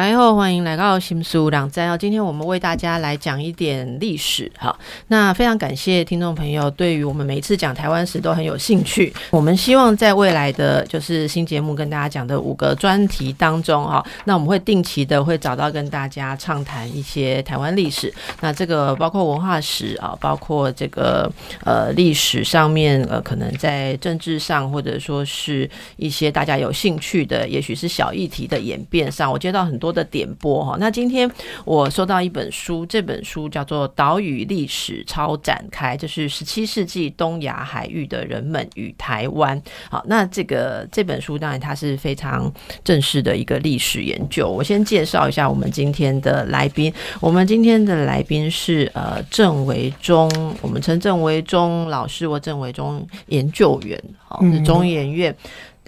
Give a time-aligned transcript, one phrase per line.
[0.00, 1.98] 大家好，欢迎来到新书两站哦。
[1.98, 4.74] 今天我们为大家来讲一点历史哈。
[5.08, 9.12] 那非常感谢听众朋友对于我们每一次讲台湾史都很有兴趣。
[9.28, 18.10] 我们希望在未来的就是新节目跟大家讲的五个专题当中哈，那我们会定期的会找到跟大家畅谈一些台湾历史。
[18.40, 21.30] 那这个包括文化史啊，包括这个
[21.62, 29.78] 呃历史上面呃可能在政治上或者说是一些大家有兴趣的，也许是小议题的演变上，我接到很。
[29.80, 31.30] 多的点播哈，那今天
[31.64, 39.60] 我收到一本书，这本书叫做《岛屿历史超展开》，就是十七世纪东亚海域的人们与台湾。
[39.90, 42.52] 好，那这个这本书当然它是非常
[42.84, 44.48] 正式的一个历史研究。
[44.48, 55.34] 我先介绍一下我们今天的来宾，我们今天的来宾是呃郑维忠，我们称郑维忠老师或郑维忠研究员，好是中研院。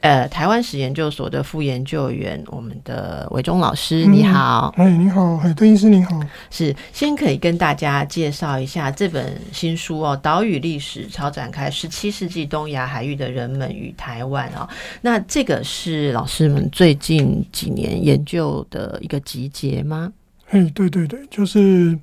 [0.02, 4.74] 呃，台湾史研究所的副研究员，我们的韦忠老师，你好。
[4.76, 6.20] 哎，你好，海邓医师，你好。
[6.50, 14.68] 是，先可以跟大家介绍一下这本新书哦，《岛屿历史超展开：十七世纪东亚海域的人们与台湾》哦。
[15.00, 20.12] 那这个是老师们最近几年研究的一个集结吗？
[20.50, 21.96] 哎，对对对，就是，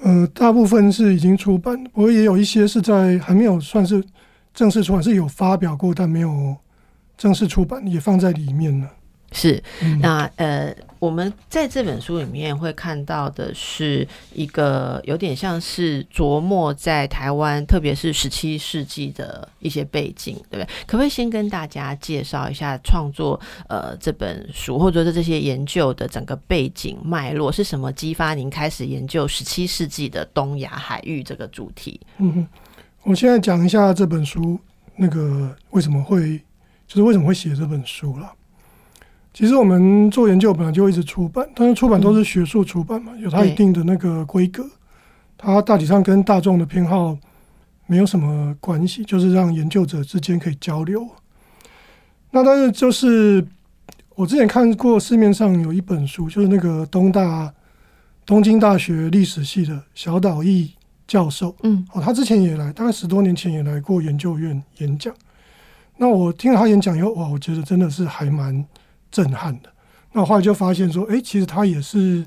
[0.00, 4.02] 呃，大部分是已经出版，不过也有一些是在还没有算是
[4.52, 6.56] 正式出版，是有发表过，但没有。
[7.18, 8.90] 正式出版也放在里面了。
[9.30, 9.62] 是，
[10.00, 20.66] 那呃，我们在这本书里面会看到的是一个有点像是琢磨在台湾，特别是十七世纪的一些背景，对不对？
[20.86, 23.38] 可不可以先跟大家介绍一下创作
[23.68, 32.00] 呃这本书，或者说这些研究的整个背景脉络是什么，激发您开始研究十七世纪的东亚海域这个主题？
[32.16, 32.48] 嗯哼，
[33.02, 34.58] 我现在讲一下这本书
[34.96, 36.40] 那个为什么会。
[36.88, 38.32] 就是为什么会写这本书了？
[39.34, 44.66] 其实我们做研究本来就一直出版，但是出版都是学术出版嘛，有它一定的那个规格，
[45.36, 47.16] 它大体上跟大众的偏好
[47.86, 51.06] 没有什么关系，就是让研究者之间可以交流。
[52.30, 53.46] 那但是就是
[54.16, 57.52] 我之前看过市面上有一本书，就是那个东大
[58.26, 60.72] 东京大学历史系的小岛义
[61.06, 65.14] 教授，嗯，哦，他之前也来，大概十多年前也来过研究院演讲。
[65.98, 68.64] 那我听了他演讲以后，哇，我觉得真的是还蛮
[69.10, 69.70] 震撼的。
[70.12, 72.24] 那我后来就发现说，哎，其实他也是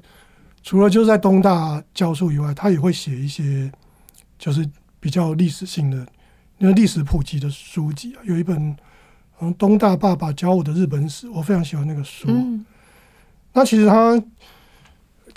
[0.61, 3.71] 除了就是在东大教授以外，他也会写一些
[4.37, 6.05] 就是比较历史性的
[6.57, 8.19] 那个历史普及的书籍啊。
[8.23, 8.75] 有一本
[9.39, 12.27] 嗯，东大爸爸教我的日本史，我非常喜欢那个书。
[13.53, 14.21] 那其实他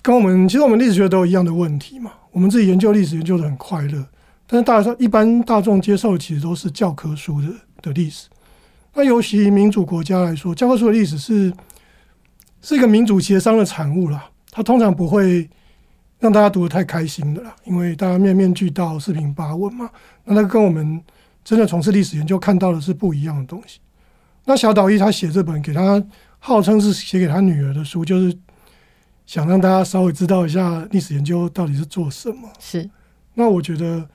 [0.02, 2.12] 跟我们，其实我们历史学都有一样的问题嘛。
[2.30, 4.06] 我们自己研究历史研究的很快乐，
[4.46, 7.48] 但是大家一般大众接受的其实都是教科书的。
[7.84, 8.28] 的历史，
[8.94, 11.52] 那尤其民主国家来说，教科书的历史是
[12.62, 14.30] 是一个民主协商的产物啦。
[14.50, 15.50] 它通常不会
[16.20, 19.90] 让大家读得太开心的啦，因为大家面面俱到、四平八稳嘛。
[20.24, 21.02] 那那跟我们
[21.42, 23.80] 真的从事历史研究看到的是不一样的东西。
[24.44, 26.02] 那小岛一他写这本给他
[26.38, 28.38] 号称是写给他女儿的书，就是
[29.26, 32.48] 想让大家稍微知道一下历史研究到底是做什么。
[32.60, 32.88] 是，
[33.34, 34.08] 那我觉得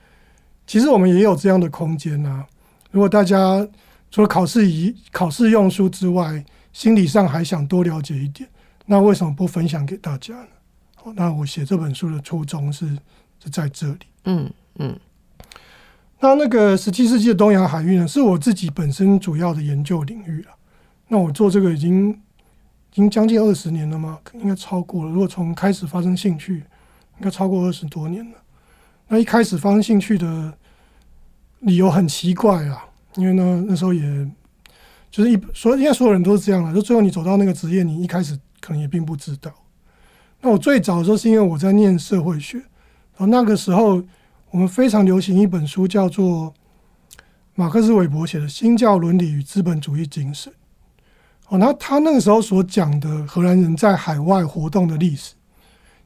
[0.66, 2.46] 其实我们也有这样的空间啊。
[2.90, 3.66] 如果大家
[4.10, 8.48] 除了考试以考试用书之外，心理上还想多了解一点，
[8.86, 10.48] 那为什么不分享给大家呢？
[10.96, 12.88] 好，那我写这本书的初衷是
[13.42, 14.00] 是在这里。
[14.24, 14.98] 嗯嗯。
[16.18, 20.50] 那那个十七世纪的东亚海域呢，是我自己本身主要的研究领域了。
[21.06, 22.16] 那我做这个已经已
[22.92, 24.18] 经将近二十年了吗？
[24.34, 25.10] 应该超过了。
[25.12, 26.56] 如果从开始发生兴趣，
[27.18, 28.36] 应该超过二十多年了。
[29.06, 30.52] 那一开始发生兴趣的。
[31.60, 32.84] 理由很奇怪啊，
[33.16, 34.02] 因为呢，那时候也
[35.10, 39.52] 就是一所应该所有人都是这样了，就最后你走到那个职业，你一开始可能也并不知道。
[40.40, 44.02] 那我最早的时候是因为我在念社会学，然后那个时候
[44.50, 46.54] 我们非常流行一本书，叫做
[47.54, 50.50] 马克思韦伯写的《新教伦理与资本主义精神》。
[51.48, 55.34] 哦，那他那个时候所讲的荷兰人在海外活动的历史，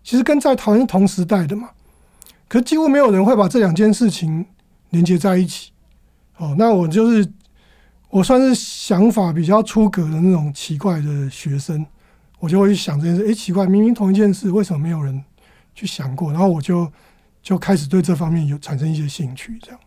[0.02, 1.70] 其实跟在台湾是同时代的嘛，
[2.48, 4.46] 可几乎没有人会把这两件事情。
[4.94, 5.72] 连接在一起，
[6.36, 7.28] 哦，那我就是
[8.08, 11.84] 我算是想法比较出格的那种奇怪的学生，
[12.38, 15.22] 我就会想这件事，哎，奇怪，明明同一件事，为什么没有人
[15.74, 16.30] 去想过？
[16.30, 16.90] 然后我就
[17.42, 19.80] 就开始对这方面有产生一些兴趣，这样。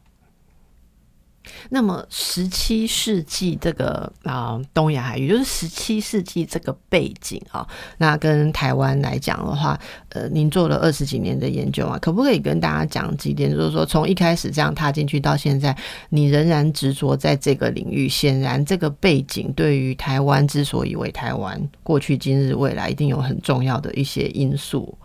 [1.70, 7.68] 那么十七世纪这个啊东亚海域，就是十七世纪这个背景啊，
[7.98, 9.80] 那跟台湾来讲的话，
[10.10, 13.52] 呃，您做了二十几年的研究啊，可不可以跟大家讲几点？
[13.52, 15.76] 就是说，从一开始这样踏进去到现在，
[16.10, 24.98] 你仍然执着在这个领域，显然这个背景对于台湾之所以为台湾，过去、今日、未来，一定有很重要的一些因素。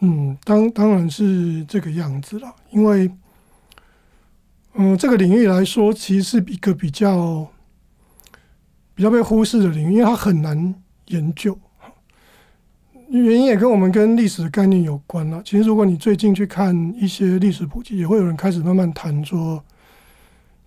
[0.00, 3.10] 嗯，当当然是这个样子了，因为。
[4.74, 7.48] 嗯，这个领域来说，其实是一个比较
[8.94, 10.74] 比较被忽视的领域，因为它很难
[11.06, 11.58] 研究。
[13.08, 15.42] 原因也跟我们跟历史的概念有关了。
[15.44, 19.64] 其实，如果你最近去看一些历史普及，也会有人开始慢慢谈说，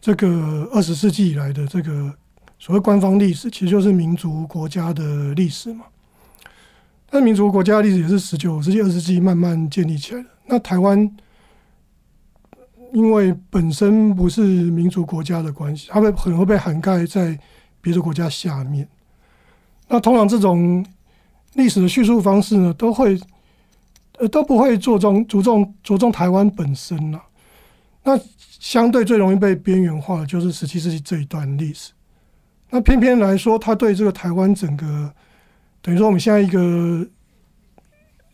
[0.02, 2.14] 这个二十世纪以来的这个
[2.60, 5.86] 所谓官方历史，其实就是民族国家的历史嘛。
[7.10, 10.30] 但民族国家的历史也是十九世纪、二十世纪慢慢建立起来的。
[10.48, 11.10] 那台湾。
[12.94, 17.40] 因为本身不是民族国家的关系，它会可能会被涵盖在
[17.80, 18.88] 别的国家下面。
[19.88, 20.86] 那通常这种
[21.54, 23.20] 历史的叙述方式呢，都会
[24.18, 27.22] 呃都不会着重着重着重台湾本身了。
[28.04, 28.20] 那
[28.60, 31.94] 相对最容易被边缘化的就是十七世纪这一段历史。
[32.70, 35.14] 那偏偏来说，它对这个台湾整个
[35.82, 37.08] 等于说我们现在一个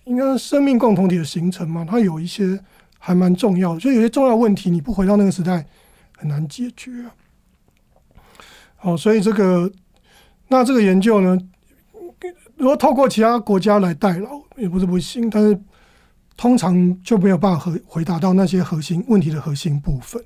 [0.06, 2.60] 应该生命共同体的形成嘛，它有一些。
[3.08, 5.66] 还蛮重要的，就有些重要问题，你不回到那个时代
[6.18, 7.16] 很难解决啊。
[8.76, 9.72] 好，所以这个
[10.50, 11.38] 那这个研究呢，
[12.58, 15.58] 如果透过其他国家来代劳也不是不行，但是
[16.36, 20.22] 通常就没有办法回回答到那些核心问题的核心部分。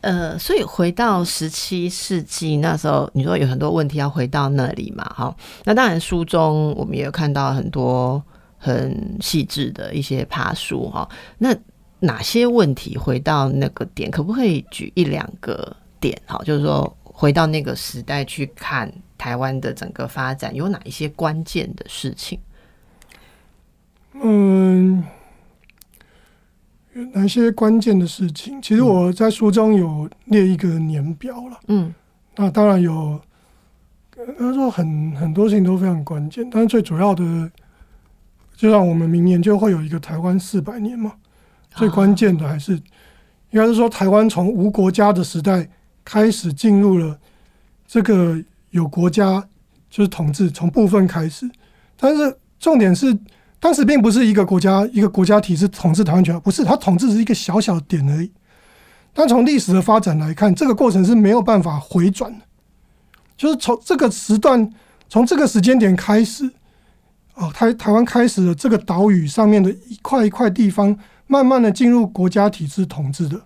[0.00, 5.04] 呃，所以回到十七世纪那时候，你说有很多问题要回到那里嘛？
[5.04, 8.20] 哈，那当然书中我们也有看到很多。
[8.58, 11.06] 很细致的一些爬书哈，
[11.38, 11.54] 那
[12.00, 16.20] 哪些问题回到那个点，可不可以举一两个点？
[16.26, 22.38] 哈，就是说回到那个时代去看台湾的整个发展，有哪一些关键的事情？
[24.14, 25.04] 嗯，
[26.94, 28.60] 有哪些关键的事情？
[28.60, 31.60] 其实我在书中有列一个年表了。
[31.68, 31.94] 嗯，
[32.36, 33.20] 那当然有，
[34.38, 37.50] 他说很很多事情都非常关键，但是最主要的。
[38.54, 41.12] 就像我们明年就会有一个台湾四百年嘛，
[41.76, 42.72] 最关键的还是
[43.50, 45.68] 应该是说台湾从无国家的时代
[46.04, 47.18] 开始进入了
[47.86, 49.46] 这个有国家
[49.88, 51.48] 就是统治，从部分开始，
[51.96, 53.16] 但是重点是
[53.60, 58.30] 当时并不是一个国家一个国家体制统治台湾全，不是它统治是一个小小点而已。
[59.12, 62.44] 但从历史的发展来看，这个过程是没有办法回转的，
[63.36, 64.70] 就是从这个时段
[65.08, 66.50] 从这个时间点开始。
[67.34, 73.40] 哦，台台湾开始了这个岛屿上面的一块一块地方，慢慢的进入国家体制统治的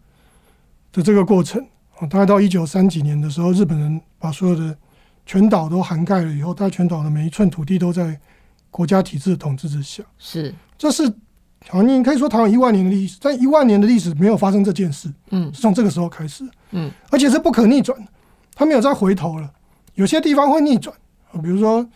[0.93, 1.61] 的这个过程。
[1.99, 4.77] 啊，大概到一九三几年的时候，日本人把所有的
[5.27, 8.19] 全岛都涵盖了以后，大概全岛的每一寸土地都在
[8.71, 10.03] 国家体制的统治之下。
[10.19, 11.12] 是，这是
[11.69, 15.12] 好，你可以说台湾一万年的历史，但一万年的历史没有发生这件事。
[15.31, 16.44] 嗯，是从这个时候开始。
[16.71, 17.99] 嗯，而且是不可逆转，
[18.55, 19.50] 他没有再回头了。
[19.94, 20.97] 有些地方会逆转
[21.33, 21.87] 啊，比如说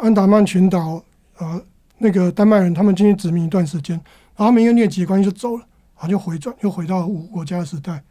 [0.00, 1.02] 安达曼群岛。
[1.38, 1.60] 啊，
[1.98, 4.00] 那个丹麦人他们进去殖民一段时间，
[4.36, 8.02] 然后因为疟疾的关系就走了，然后就回转，又回到五国家时代。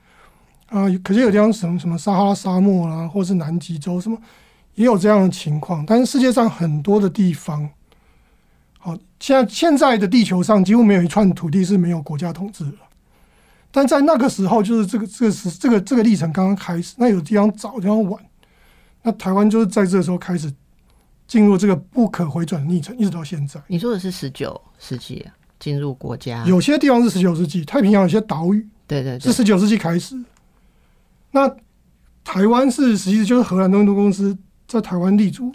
[0.68, 4.18] 啊，可是有地方什么什么撒哈拉沙漠啦，或是南极洲什么，
[4.76, 5.86] 也有这样的情况。
[5.86, 7.70] 但是世界上很多的地方，
[8.80, 12.78] 好，现在现在的地球上几乎没有一串土地是没有国家统治的。
[13.72, 18.24] 但在那个时候，就是这个这个时这个这个历程刚刚开始，那有地方早，地方晚。
[19.02, 20.54] 那台湾就是在这个时候开始。
[21.28, 23.58] 进入这个不可回转的历程，一直到现在。
[23.68, 25.26] 你说的是十九世纪
[25.62, 30.20] 进入国家，有些地方是十九世纪，太平洋有些岛屿，对对，是十九世纪开始。
[31.30, 31.48] 那
[32.24, 34.36] 台湾是实际就是荷兰东印度公司
[34.68, 35.54] 在台湾立足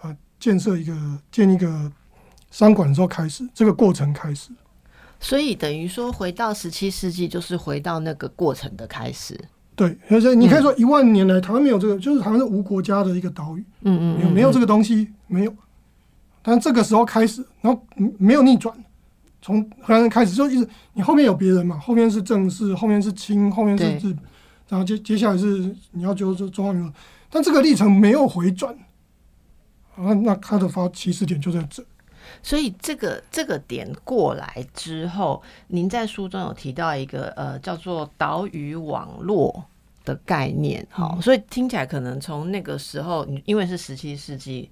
[0.00, 0.94] 啊，建设一个
[1.30, 1.90] 建一个
[2.50, 4.50] 商馆的时候开始，这个过程开始。
[5.20, 9.38] 所以等于说，回到十七世纪，就是回到那个过程的开始。
[9.76, 15.54] 对，而且你可以说一万年来台湾没有这个，就是台湾是无国家的一个岛屿，嗯嗯，没有没有这个东西，没有。
[16.42, 17.82] 但这个时候开始，然后
[18.18, 18.76] 没有逆转，
[19.44, 24.18] 从荷兰人开始就一直，你后面有别人嘛，后面是正式，后面是清，后面是日本，
[24.70, 26.90] 然后接接下来是你要就是中华民国，
[27.28, 28.74] 但这个历程没有回转，
[29.96, 31.84] 啊，那它的发起始点就在这。
[32.42, 39.62] 所以这个这个点过来之后，您在书中有提到一个呃叫做岛屿网络
[40.06, 44.70] 的概念，哈，所以听起来可能从那个时候，因为是十七世纪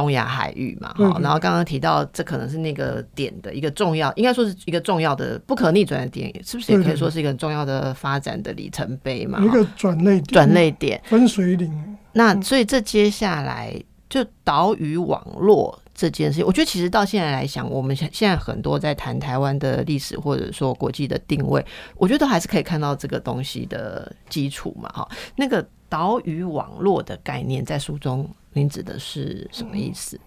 [0.00, 1.20] 东亚海域嘛，对哈。
[1.20, 9.44] 然后刚刚提到，这可能是那个点的一个重要，应该说是一个重要的不可逆转的点，是不是也可以说是一个很重要的发展的里程碑嘛？
[9.44, 11.96] 一个转类点转类点分水岭。
[12.14, 13.74] 那所以这接下来
[14.08, 21.64] 就岛屿网络这件事情，我觉得其实到现在来讲，我们现现在很多在谈台湾的历史或者说国际的定位，
[21.96, 25.08] 我觉得都还是可以看到这个东西的基础嘛，哈。
[25.36, 30.18] 那个岛屿网络的概念在书中，您指的是什么意思？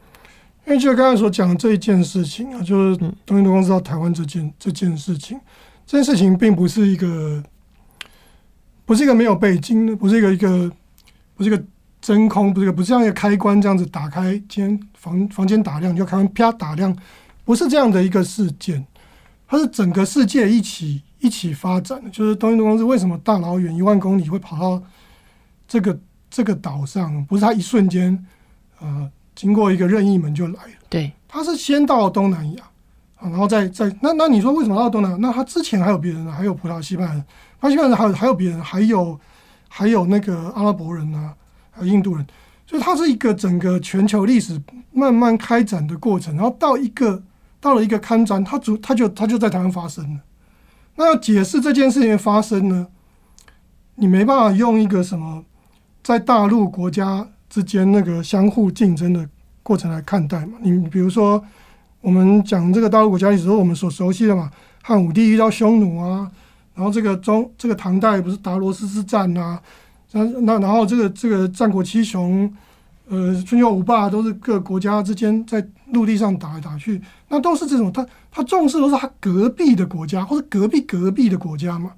[0.65, 5.37] 因为就刚才所讲的这一件事情啊，就是东印度公司到台湾这件这件事情，
[5.85, 7.43] 这件事情并不是一个，
[8.85, 10.71] 不是一个没有背景的，不是一个一个，
[11.35, 11.61] 不是一个
[11.99, 16.95] 真空，不是一个不是像一个开关这样子打开，间房房间打亮就开关啪打亮，
[17.43, 18.85] 不是这样的一个事件，
[19.45, 22.09] 它是整个世界一起一起发展的。
[22.09, 24.81] 就是东印度公司为什么大老远一万公里会跑到
[25.67, 25.99] 这个
[26.33, 28.25] 这个岛上，不是他一瞬间，
[28.79, 29.09] 呃。
[29.35, 32.63] 经过一个任意门就来了，对，他是先到东南亚
[33.15, 35.17] 啊，然后再再那那你说为什么到东南亚？
[35.19, 37.25] 那他之前还有别人，还有葡萄牙、西班牙人，
[37.59, 39.19] 巴西人还有还有别人，还有
[39.67, 41.33] 还有那个阿拉伯人啊，
[41.71, 42.23] 还有印度人，
[42.67, 44.61] 所以它是一个整个全球历史
[44.91, 47.23] 慢慢开展的过程，然后到一个
[47.59, 50.19] 到了一个刊章，它主它就它就在台湾发生了。
[50.95, 52.85] 那要解释这件事情发生呢，
[53.95, 55.43] 你没办法用一个什么
[56.03, 57.27] 在大陆国家。
[57.49, 59.29] 之间那个相互竞争的
[59.61, 60.57] 过程来看待嘛？
[60.63, 61.39] 你比如说，
[62.01, 64.49] 我们讲这个大陆国家历史，我们所熟悉的嘛，
[64.81, 66.31] 汉武帝遇到匈奴啊，
[66.73, 69.59] 然后这个中这个唐代不是达罗斯之战呐，
[70.13, 72.51] 那那然后这个这个战国七雄，
[73.07, 81.91] 呃，春秋五霸都是各国家之间在陆地上打来打去，那都是这种他他重视都是他隔壁的国家或者隔壁隔壁的国家嘛，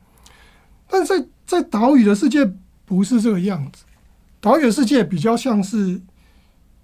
[0.89, 2.45] 但在在岛屿的世界
[2.83, 3.84] 不是这个样子。
[4.45, 5.99] 岛屿的世界比较像是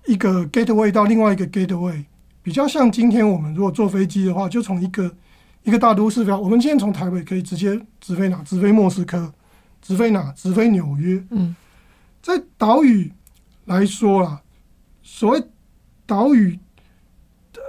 [0.08, 2.04] 一个 gateway 到另外一个 gateway，
[2.42, 5.16] 比较像今天我们如果坐飞机的话，就从一个
[5.62, 8.42] 一个大都市飞，我们今天从台北可以直接直飞哪？
[8.42, 9.32] 直飞莫斯科，
[9.80, 10.32] 直飞哪？
[10.32, 11.24] 直飞纽约。
[11.30, 11.56] 嗯，
[12.20, 13.12] 在岛屿
[13.66, 14.42] 来说啊，
[15.04, 15.44] 所谓
[16.08, 16.58] 岛屿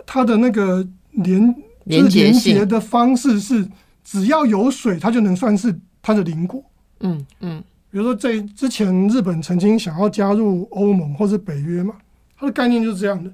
[0.06, 3.68] 它的那个连连接接的方式是，
[4.02, 6.64] 只要有水，它就能算是它的邻国。
[7.00, 7.62] 嗯嗯。
[7.92, 11.94] 比如说，在之前日本曾经想要加入欧盟或者北约嘛，
[12.38, 13.30] 它的概念就是这样的。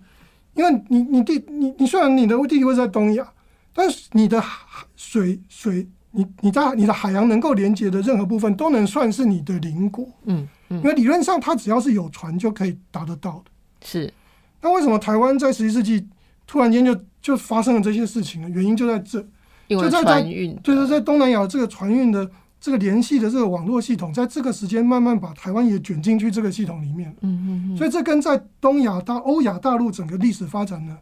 [0.55, 3.25] 因为你你地你你虽然你的地理位置在东亚，
[3.73, 10.05] 但是你的海水水你你在你的海洋能够连接的任何部分都能算是你的邻国。
[10.25, 10.79] 嗯嗯。
[10.79, 13.51] 因为理论上，它只要是有船就可以达得到的。
[13.85, 14.13] 是。
[14.61, 16.05] 那为什么台湾在十一世纪
[16.49, 18.49] 突然间就就发生了这些事情呢？
[18.51, 19.25] 原因就在这，
[19.69, 20.57] 因为船运。
[20.65, 22.29] 对对，在东南亚这个船运的。
[22.61, 27.15] 这个联系的这个网络系统，在这个时间慢慢把台湾也卷进去这个系统里面。
[27.21, 27.77] 嗯嗯嗯。
[27.77, 30.99] 所以这跟在东亚大欧亚大陆整个历史发展呢，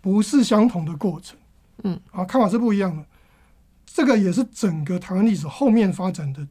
[0.00, 1.38] 不是相同的过程。
[1.84, 2.00] 嗯。
[2.10, 3.04] 啊，看法是不一样的。
[3.86, 6.46] 这个也是整个台湾历史后面发展的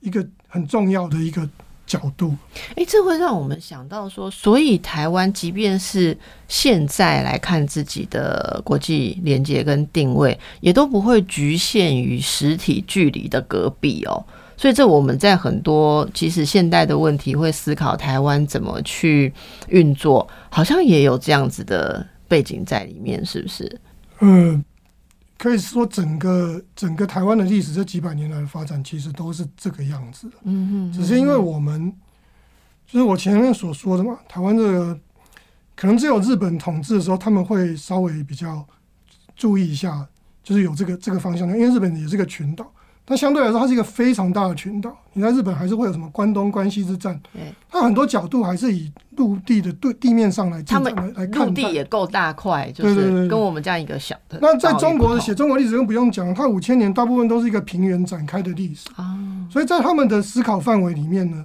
[0.00, 1.48] 一个很重要的一个。
[1.90, 2.36] 角度，
[2.76, 6.16] 哎，这会让我们想到说，所以台湾即便是
[6.46, 14.24] 现在来看自己的国际连接跟定位，也都不会局限于实体距离的隔壁哦。
[14.56, 19.32] 所以这我们在很多其实现代的问题会思考台湾怎么去
[19.66, 23.80] 运作，好像也有这样子的背景在里面，是不是？
[24.20, 24.64] 嗯。
[25.40, 30.36] 可以说，整个整个台湾的历史这几百年来的发展，其实都是这个样子的。
[30.42, 31.90] 嗯只是因为我们，
[32.86, 35.00] 就是我前面所说的嘛，台湾这个
[35.74, 38.68] 可能只有日本统治的时候，他们会稍微比较
[39.34, 40.06] 注意一下，
[40.42, 42.70] 就是有这个这个方向的，因为日本也是个群岛。
[43.10, 44.96] 那相对来说，它是一个非常大的群岛。
[45.14, 47.20] 你在日本还是会有什么关东、关西之战？
[47.32, 51.48] 对，它很多角度还是以陆地的对地面上来，他们来看。
[51.48, 54.38] 陆地也够大块，就是跟我们这样一个小的。
[54.40, 59.18] 那在中国写中国历史更不用讲，它五千年大部分都是一个平原展开的历史啊。
[59.50, 61.44] 所以在他们的思考范围里面呢，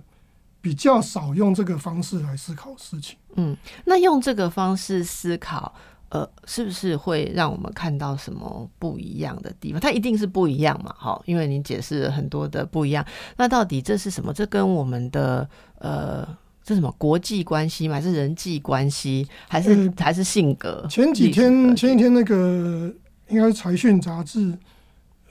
[0.62, 3.18] 比较少用这个方式来思考事情。
[3.38, 5.74] 嗯，那用这个方式思考。
[6.10, 9.82] 呃，是不是会让我们看到什么不一样的地方？
[9.82, 13.06] 它一定是不一样嘛，好，因为你解释了很多的不一样。
[13.38, 14.32] 那到底这是什么？
[14.32, 16.26] 这跟我们的呃，
[16.64, 17.96] 这什么国际关系吗？
[17.96, 19.28] 还是人际关系？
[19.50, 20.86] 还是还是性格？
[20.90, 22.94] 前几天前几天那个
[23.28, 24.58] 应该是财讯杂志，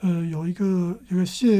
[0.01, 1.57] 呃，有一个有个谢，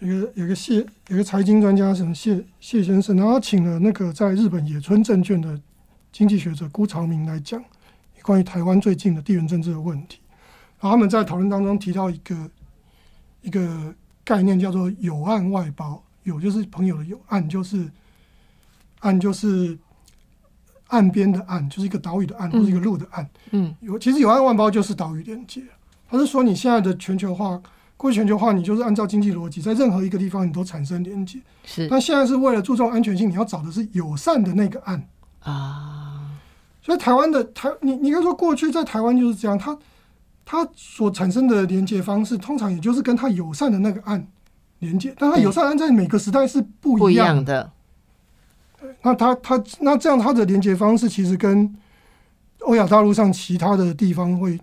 [0.00, 5.58] 有个有个谢，有个财经专家什么谢谢先生，然后请了那个在日本野村证券的
[6.12, 7.64] 经济学者辜朝明来讲。
[8.26, 10.18] 关于台湾最近的地缘政治的问题，
[10.80, 12.50] 然后他们在讨论当中提到一个
[13.42, 16.02] 一个概念，叫做“友岸外包”。
[16.24, 17.88] 友就是朋友的友，岸就是
[18.98, 19.78] 岸就是
[20.88, 23.30] 岸边的岸，就是一个岛屿的岸，或者一个路的岸。
[23.52, 25.62] 嗯有其实有岸外包就是岛屿连接，
[26.10, 27.62] 他是说你现在的全球化，
[27.96, 31.38] 过去全球化你就是按照经济逻辑，在任何一个地方你都产生连接。
[31.64, 35.08] 是但现在是为了注重安全性，你要找的是友善的那个岸。
[35.42, 35.95] 啊，
[36.86, 39.76] 所以台湾的台，你你可以说过去在台湾就是这样，它
[40.44, 44.24] 它所产生的连接方式，通常也就是跟它友善的那个岸
[44.78, 47.72] 连接，但它友善的岸在每个时代是不不一一样的。
[49.02, 51.74] 那它它那这样它的连接方式其实跟
[52.60, 54.56] 欧亚大陆上其他的地方会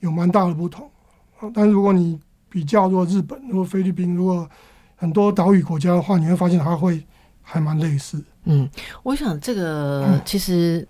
[0.00, 0.90] 有蛮大的不同。
[1.38, 4.48] 啊但如果你比较如果日本、如果菲律宾、如果
[4.96, 7.06] 很多岛屿国家的话，你会发现它会
[7.42, 8.20] 还蛮类似。
[8.44, 8.68] 嗯，
[9.04, 10.86] 我想这个嗯其实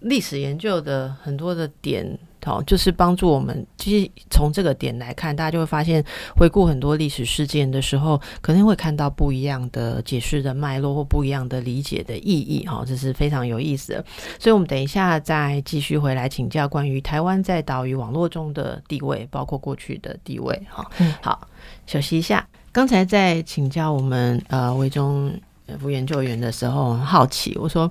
[0.00, 6.04] 历史研究的很多的点，好，就是帮助我们，其实从这个点来看，大家就会发现，
[6.36, 14.04] 回顾很多历史事件的时候，可能会看到不一样的解释的脉络或不一样的理解的意义，哈，这是非常有意思的。
[14.38, 20.90] 所以，我们等一下再继续回来请教关于台湾在岛屿网络中的地位，包括过去的地位，哈。
[21.20, 21.46] 好，
[21.86, 22.48] 休息一下。
[22.72, 25.32] 刚才在请教我们呃维中
[25.78, 27.90] 副研究员的时候，很好奇，我说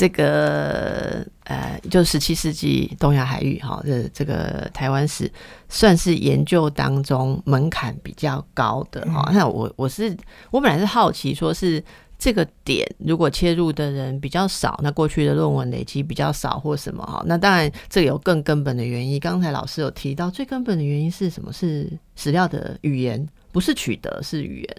[0.00, 5.30] 这个呃，就十七世纪东亚海域哈，这这个台湾史
[5.68, 9.26] 算是研究当中门槛比较高的哈。
[9.28, 10.16] 嗯那我我是
[10.50, 11.84] 我本来是好奇，说是
[12.18, 19.20] 这个点如果切入的人比较少，那过去的论文累积比较少或什么哈，那当然这有更根本的原因。
[19.20, 21.52] 刚才老师有提到，最根本的原因是什么？
[21.52, 24.76] 是史料的语言，不是取得，是语言。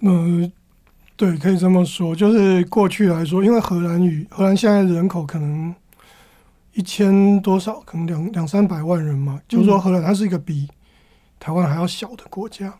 [0.00, 0.50] 嗯，
[1.16, 2.14] 对，可以这么说。
[2.14, 5.72] 就是过去来说，因为荷兰语，荷兰现在人口可能
[6.72, 9.40] 一千多少，可能两两三百万人嘛。
[9.46, 10.68] 就是说，荷兰它是一个比
[11.38, 12.74] 台湾还要小的国家。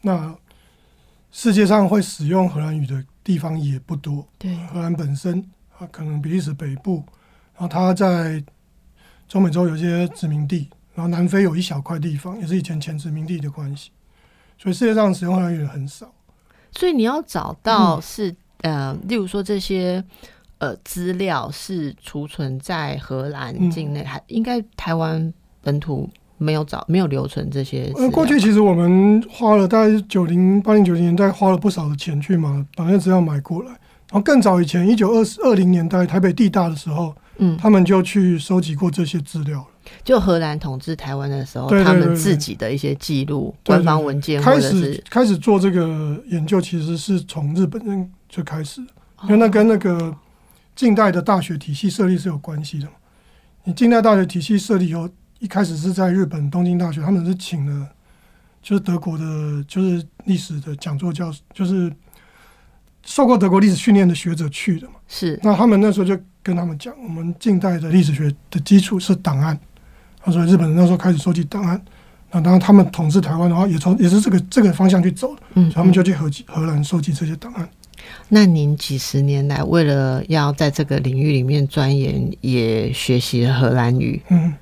[0.00, 0.34] 那
[1.30, 4.26] 世界上会使用荷兰语的地方也不多。
[4.38, 5.44] 对，荷兰本身
[5.78, 7.04] 啊，可能比利时北部，
[7.52, 8.42] 然后它在
[9.28, 13.90] 中美洲有些殖民地，然后南非有一小块地方，也是以前前殖民地的关系，
[14.56, 16.10] 所以世界上使用荷兰语的很少。
[16.72, 20.02] 所以你要找到嗯是、呃，例如说这些
[20.58, 26.08] 呃资料是储存在荷兰嗯境内，还应该台湾本土
[26.38, 33.70] 没有找没有留存这些资呃，过去其实我们花了大概九零八零九零年代花了不少的钱去嘛，把那些资料买过来。
[34.12, 39.66] 然后更早以前，一九二二零年代台北地大的时候，嗯，他们就去收集过这些资料了。
[40.04, 42.00] 就荷兰统治台湾的时候，对对对对。
[42.00, 48.80] 他们自己的一些记录、官方文件或开者是始开始做这个研究，其实是从日本人就开始，
[49.16, 49.24] 哦。
[49.24, 50.14] 因为那跟那个
[50.74, 52.86] 近代的大学体系设立是有关系的。
[52.86, 52.92] 嘛。
[53.64, 57.88] 你近代大学体系设立以后，一开始是在日本东京大学，他们是请了
[58.62, 61.92] 就是德国的，就是历史的讲座教，就是
[63.04, 64.94] 受过德国历史训练的学者去的嘛。
[65.08, 65.38] 是。
[65.42, 69.58] 那他们那时候就跟他们讲，我们近代的历史学的基础是档案，
[70.22, 71.80] 他说日本人那时候开始收集档案，
[72.30, 77.68] 那当然他们统治台湾的话，也从也是这个这个方向去走的，嗯他们就去荷荷兰收集这些档案。
[78.28, 84.54] 那您几十年来为了要在这个领域里面钻研，也学习了荷兰语，嗯，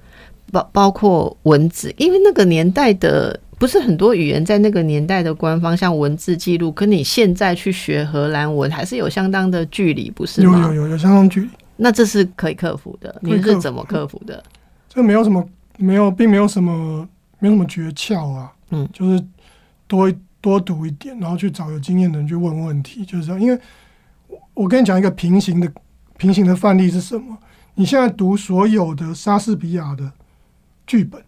[0.51, 10.67] 包包括文字，因为那个年代的不是很多语言在那个年代的官方像文字记录，跟你现在去学荷兰文还是有相当的距离，不是吗？
[10.69, 14.43] 有有有有相当距离，那这是可以克服的，您是怎么克服的？
[14.89, 15.47] 这没有什么
[15.77, 17.07] 没有，并没有什么
[17.39, 19.23] 没有什么诀窍啊，嗯就是
[19.87, 23.41] 多多读一点，然后去找有经验的人去问问题，就是这样。
[23.41, 23.61] 因为
[24.27, 25.71] 我我跟你讲一个平行的
[26.17, 27.37] 平行的范例是什么？
[27.75, 30.11] 你现在读所有的莎士比亚的
[30.87, 31.23] 剧本，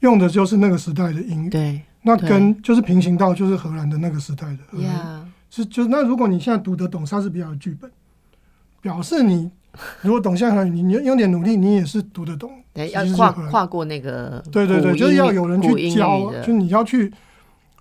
[0.00, 7.88] 用的就是那个时代的英语，对那跟就是平行到就是荷兰的那个时代的荷兰语呀，是就那如果你现在读得懂莎士比亚的剧本，
[8.80, 9.48] 表示你
[10.02, 12.50] 如果懂现在荷兰语，你你用点努力，你也是读得懂。
[12.74, 17.10] 对，要跨跨过那个对对对，就是要有人去教就你要去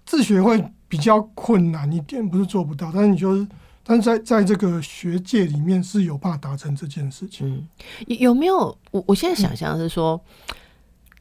[0.06, 3.48] 自学会比较困难一点，不是做不到，但是你就是，
[3.84, 7.48] 但是在在这个学界里面是有办法达成这件事情。
[7.48, 7.68] 嗯，
[8.06, 8.78] 有有没有？
[8.92, 10.22] 我我现在想象是说，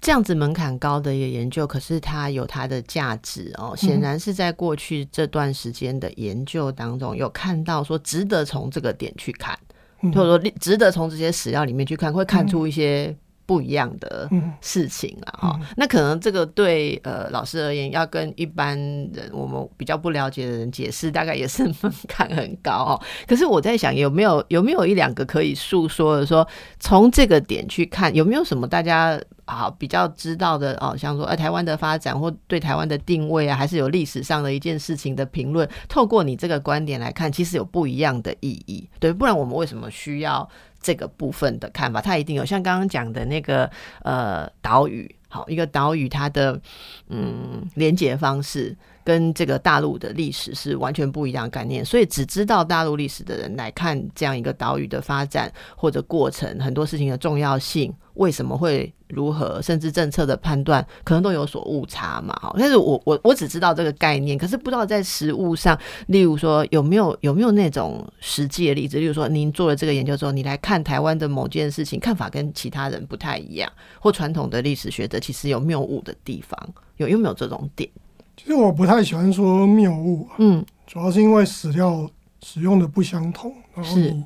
[0.03, 3.73] 这样子门槛高的一个研究，可是它有它的价值哦。
[3.75, 9.59] 显然是在过去这段时间的研究当中，有看到说值得从这个点去看，
[10.03, 23.03] 嗯或者说值得从这些史料里面去看，会看出一些不一样的嗯事情了哈、嗯那可能这个对呃老师而言，要跟一般人我们比较不了解的人解释，大概也是门槛很高哦。
[23.27, 26.47] 可是我在想，有没有有没有一两个可以诉说的说，
[26.79, 38.89] 从这个点去看，有没有什么大家啊比较知道的哦，像说呃台湾的发展或对台湾的定位啊，还是有历史上的一件事情的评论，透过你这个观点来看，其实有不一样的意义。
[39.01, 40.49] 对，不然我们为什么需要？
[40.83, 43.71] 这个部分的看法，它一定有像刚刚讲的那个
[44.03, 46.61] 呃岛屿，好一个岛屿它的
[47.09, 48.77] 嗯连接方式。
[49.05, 62.39] 跟这个大陆的历史是完全不一样的概念，所以只知道大陆历史的人来看这样一个岛屿的发展或者过程，很多事情的重要性，为什么会如何，甚至政策的判断可能都有所误差嘛。
[62.41, 73.71] 好，但是我我我只知道这个概念，可是不知道在实物上，例如说有没有有没有那种实际的例子，例如说您做了这个研究之后，你来看台湾的某件事情，看法跟其他人不太一样，
[74.01, 76.59] 或传统的历史学者其实有谬误的地方，
[76.97, 77.89] 有有没有这种点？
[78.37, 82.09] 其实我不太喜欢说谬误，嗯，主要是因为史料
[82.43, 84.25] 使用的不相同，然后你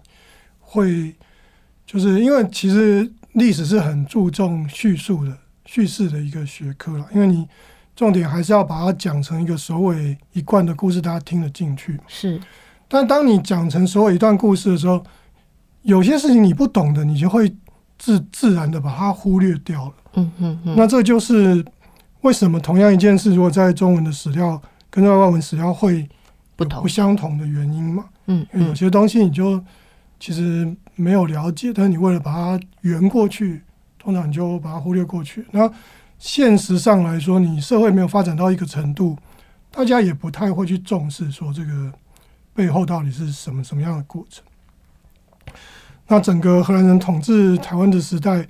[0.60, 1.14] 会
[1.84, 7.46] 就是因为其实历史是很注重叙述的叙事的一个学科了，因为你
[7.94, 12.00] 重点还是要把它讲成一个首尾一贯的故事，大家听得进去。
[12.06, 12.40] 是，
[12.88, 15.04] 但当你讲成首尾一段故事的时候，
[15.82, 17.54] 有些事情你不懂的，你就会
[17.98, 19.94] 自自然的把它忽略掉了。
[20.14, 21.64] 嗯嗯嗯，那这就是。
[22.22, 26.08] 为什么同样一件事，如果在中文的史料跟在外文史料会
[26.56, 28.06] 不同、不相同的原因嘛？
[28.26, 29.62] 嗯，因为有些东西你就
[30.18, 33.62] 其实没有了解，但是你为了把它圆过去，
[33.98, 35.46] 通常你就把它忽略过去。
[35.52, 35.70] 那
[36.18, 39.16] 现实上来说，你社会没有发展到一个程度，
[39.70, 41.92] 大家也不太会去重视说这个
[42.52, 44.42] 背后到底是什么什么样的过程。
[46.08, 48.44] 那整个荷兰人统治台湾的时代，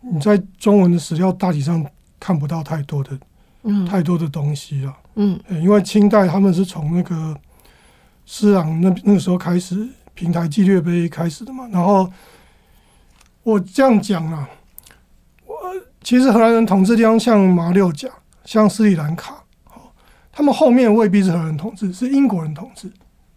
[0.00, 1.82] 你在中文的史料大体上。
[2.24, 3.18] 看不到太多的，
[3.64, 7.36] 嗯，太多的东西了，嗯，因为清代他们是从那个
[8.24, 12.10] 施琅那那个时候开始平台纪律碑开始的嘛，然后
[13.42, 14.48] 我这样讲啊，
[15.46, 15.54] 我
[16.02, 18.08] 其实荷兰人统治地方像马六甲、
[18.44, 19.42] 像斯里兰卡，
[20.30, 22.92] 他们后面未必是荷兰人统治，是英国人统治，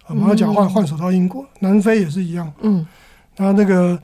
[0.08, 2.86] 马六甲换换手到英国，南非也是一样，嗯，
[3.36, 4.02] 然后那个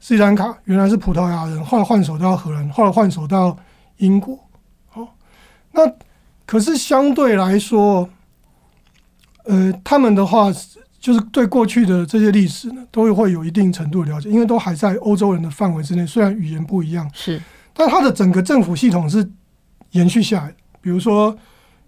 [0.00, 3.56] 斯里兰卡原来是葡萄牙人，后来换手到荷兰，后来换手到。
[4.00, 4.38] 英国，
[4.94, 5.08] 哦，
[5.72, 5.82] 那
[6.46, 8.08] 可是相对来说，
[9.42, 10.52] 呃，他们的话
[10.98, 16.06] 就是对过去的这些历史呢，都会有一定程度的了解，因为都还在欧洲人的范围之内。
[16.06, 17.40] 虽然语言不一样，是，
[17.72, 19.28] 但它的整个政府系统是
[19.92, 20.54] 延续下来。
[20.80, 21.36] 比如说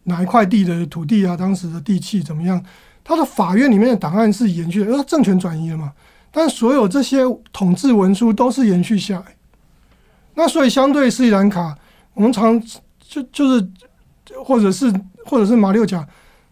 [0.04, 2.62] 哪一块地的土地啊，当时的地契怎么样，
[3.04, 5.92] 它的法院里面的档案是延续的，因为政权转移了嘛。
[6.30, 7.18] 但所有这些
[7.52, 9.26] 统治文书都是延续下来。
[10.34, 11.76] 那所以相对斯里兰卡。
[12.12, 12.60] 我们常
[12.98, 13.70] 就就是，
[14.44, 14.92] 或者是
[15.24, 16.06] 或者是马六甲，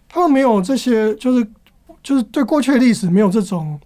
[0.09, 1.47] 他们没有这些，就是
[2.09, 3.79] 就是对过去的历史没有这种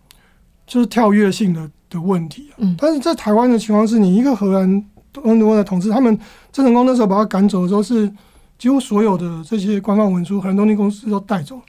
[0.64, 2.52] 就是跳跃性的的问题。
[2.58, 4.84] 嗯，但是在台湾的情况是，你一个荷兰
[5.24, 6.16] 欧洲的统治，他们
[6.52, 8.08] 郑成功那时候把他赶走的时候，是
[8.56, 11.62] 几乎所有的这些官方文书，荷兰东尼公司都带走了，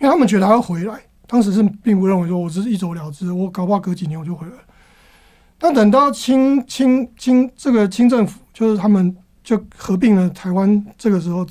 [0.00, 1.00] 因为他们觉得他要回来。
[1.28, 4.54] 当时是并不认为说我只是一走了之，我搞不好隔几年我就回来。
[5.56, 9.16] 但等到清清清这个清政府，就是他们。
[9.44, 11.44] 就合并了台湾，这个时候，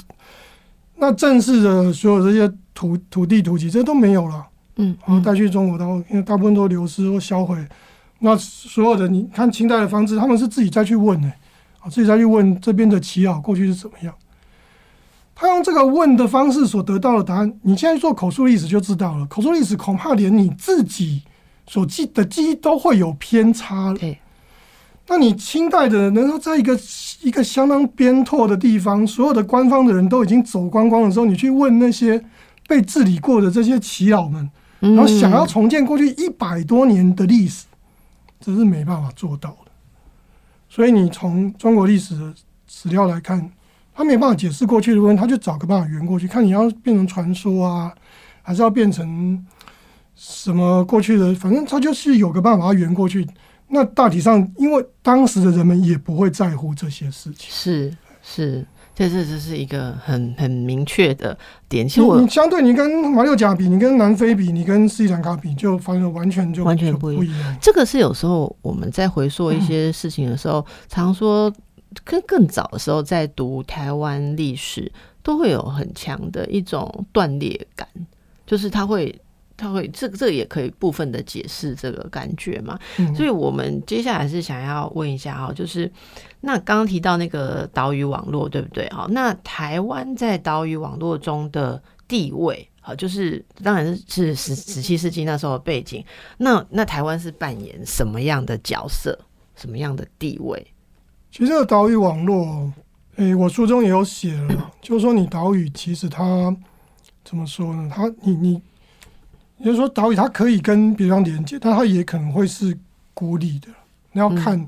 [0.95, 2.49] 那正式的所有这些
[2.81, 4.43] 土土地土籍，这都没有了，
[4.77, 7.55] 嗯，然后带去中国，然后因为大部分都流失或销毁，
[8.17, 11.27] 那所有的你看清代的方式，他们是自己再去问的，
[11.79, 14.11] 啊，自己再去问这边的祈老过去是怎么样，
[15.35, 21.21] 他用这个问的方式所得到的答案，你现在做口述历史就知道了，口述历史恐怕连你自己
[21.67, 24.17] 所记的记忆都会有偏差，对。
[25.07, 26.79] 那你清代的人能够在一个
[27.21, 32.23] 一个相当边拓的地方，所有的官方的人都已经走光光的时候，你去问那些
[32.71, 37.65] 被治理过的这些耆老们，然后想要重建过去一百多年的历史，
[38.39, 39.71] 这是没办法做到的。
[40.69, 42.33] 所以你从中国历史的
[42.67, 43.51] 史料来看，
[43.93, 46.29] 他没办法解释过去的问题，他就找个办法圆过去。
[46.29, 47.93] 看你要变成传说啊，
[48.41, 49.45] 还是要变成
[50.15, 53.27] 什么过去的，反正他就是有个办法圆过去。
[53.67, 57.49] 那大体上，因为当时的人们也不会在乎这些事情。
[57.49, 61.87] 是是，这这这是一个很很明确的点。
[61.87, 67.57] 其实你相对你跟马六甲比，你跟南非比，你跟斯里兰卡比，就反正完全就完全不一样。
[67.61, 71.51] 这个是有时候我们在回溯一些事情的时候，常说
[72.03, 74.91] 跟更早的时候在读台湾历史，
[75.23, 77.87] 都会有很强的一种断裂感，
[78.45, 79.19] 就是它会。
[79.61, 82.79] 他会这个这个也可以部分的解释这个感觉嘛？
[83.15, 85.89] 所以我们接下来是想要问一下哈，就是
[86.39, 88.89] 那刚刚提到那个岛屿网络对不对？
[88.89, 96.03] 哈，那台湾在岛屿网络中的地位，好，就是当然是十十七世纪那时候的背景。
[96.39, 99.15] 那那台湾是扮演什么样的角色，
[99.55, 100.65] 什么样的地位？
[101.31, 102.73] 其实岛屿网络，
[103.17, 106.55] 诶，我书中也有写了，就是说你岛屿其实它
[107.23, 107.87] 怎么说呢？
[107.93, 108.61] 它你你。
[109.61, 112.75] 也就是说，岛屿它可以跟别方连接，但它也可能会是
[113.13, 113.67] 孤立的，
[114.11, 114.67] 那要看，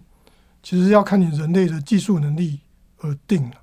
[0.61, 2.59] 其实要看你人类的技术能力
[2.99, 3.55] 而定了。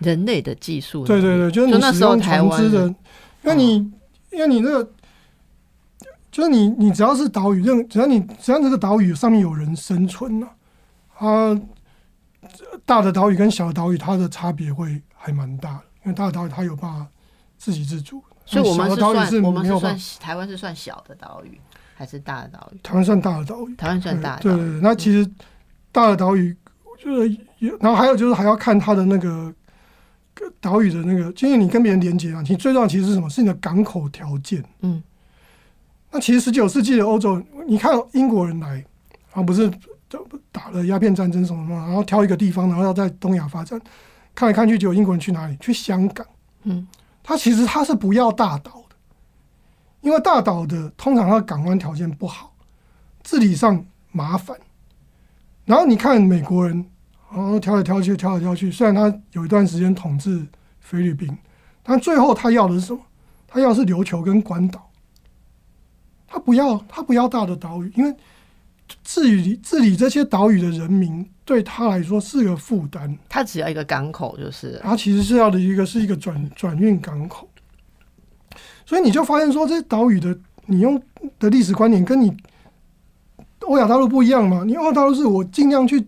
[0.00, 3.74] 人类的技术，对对对，就是你使用船只的，因为你
[4.32, 4.90] 因为你那个，
[6.32, 10.48] 就是你你只要是岛屿，任只要你只要这个岛屿上面有人生存了，
[11.18, 11.56] 啊，
[12.84, 17.06] 大的岛屿跟小的岛屿它的差别会还蛮大的，因为大的岛屿它有办法
[17.56, 21.60] 自给自足，所以我们是算我们是算台湾是算小的岛屿
[21.94, 22.78] 还是大的岛屿？
[22.82, 24.80] 台湾算大的岛屿，台湾算大的，对对对。
[24.80, 25.28] 那其实
[25.90, 26.56] 大的岛屿
[27.02, 29.52] 就是有，然后还有就是还要看它的那个。
[30.60, 33.30] 岛屿的那个，就是你跟别人连接啊，其实最重要其实是什么？
[33.30, 34.62] 是你的港口条件。
[34.80, 35.00] 嗯，
[36.10, 38.84] 那其实十九世纪的欧洲，你看英国人来
[39.32, 39.70] 啊，不是
[40.50, 43.80] 打了鸦片战争什么嘛，然后挑一个地方，然后要在东亚发展，
[44.34, 45.56] 看来看去，就有英国人去哪里？
[45.60, 46.26] 去香港。
[46.64, 46.84] 嗯，
[47.24, 48.94] 他其实他是不要大岛的，
[50.00, 52.54] 因为大岛的通常它港湾条件不好，
[53.24, 54.56] 治理上麻烦。
[55.64, 56.88] 然后你看美国人。
[57.32, 58.70] 然后挑来挑去，挑来挑去。
[58.70, 60.46] 虽然他有一段时间统治
[60.78, 61.36] 菲律宾，
[61.82, 63.00] 但最后他要的是什么？
[63.48, 64.88] 他要是琉球跟关岛。
[66.28, 68.16] 他不要，他不要大的岛屿，因为
[69.02, 73.16] 治理治理这些岛屿的人民对他来说是个负担。
[73.28, 74.80] 他只要一个港口，就是。
[74.82, 77.48] 他其实是要的一个是一个转转运港口。
[78.86, 81.02] 所以你就发现说，这些岛屿的你用
[81.38, 82.34] 的历史观点跟你
[83.60, 84.62] 欧亚大陆不一样嘛？
[84.64, 86.04] 你欧亚大陆是我尽量去。